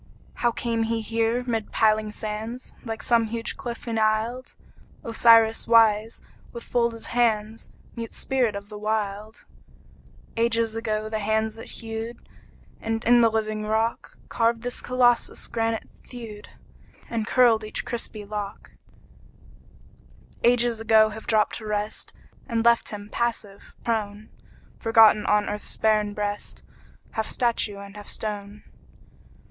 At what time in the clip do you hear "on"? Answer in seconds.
25.27-25.47